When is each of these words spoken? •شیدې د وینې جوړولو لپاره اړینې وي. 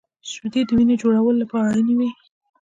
•شیدې 0.31 0.61
د 0.67 0.69
وینې 0.77 0.95
جوړولو 1.01 1.39
لپاره 1.43 1.67
اړینې 1.71 1.93
وي. 1.99 2.09